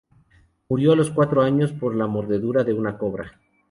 [0.69, 3.39] Murió a los cuatro años por la mordedura de una cobra.